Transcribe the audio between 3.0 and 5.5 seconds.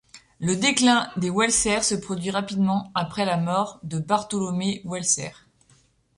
la mort de Bartholomé Welser.